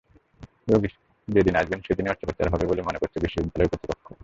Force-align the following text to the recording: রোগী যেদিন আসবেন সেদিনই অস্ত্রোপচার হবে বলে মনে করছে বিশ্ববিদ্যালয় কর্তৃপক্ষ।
রোগী 0.67 0.89
যেদিন 1.27 1.53
আসবেন 1.55 1.79
সেদিনই 1.81 2.11
অস্ত্রোপচার 2.11 2.51
হবে 2.53 2.65
বলে 2.67 2.81
মনে 2.81 3.01
করছে 3.01 3.17
বিশ্ববিদ্যালয় 3.19 3.69
কর্তৃপক্ষ। 3.71 4.07